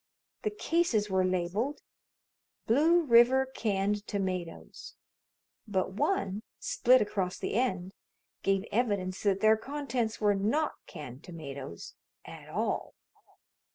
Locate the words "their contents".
9.41-10.19